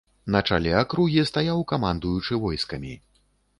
На 0.35 0.39
чале 0.53 0.71
акругі 0.79 1.27
стаяў 1.31 1.61
камандуючы 1.73 2.43
войскамі. 2.47 2.99